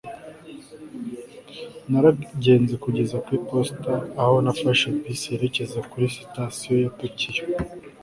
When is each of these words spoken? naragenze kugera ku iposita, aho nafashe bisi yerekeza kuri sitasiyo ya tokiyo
naragenze 1.91 2.73
kugera 2.83 3.15
ku 3.25 3.29
iposita, 3.39 3.93
aho 4.21 4.35
nafashe 4.45 4.87
bisi 5.03 5.27
yerekeza 5.33 5.77
kuri 5.89 6.05
sitasiyo 6.17 6.73
ya 6.83 6.91
tokiyo 6.99 7.43